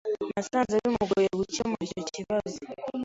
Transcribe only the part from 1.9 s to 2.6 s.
icyo kibazo.